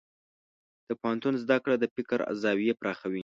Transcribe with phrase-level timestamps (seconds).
[0.87, 3.19] د پوهنتون زده کړه د فکر زاویې پراخوي.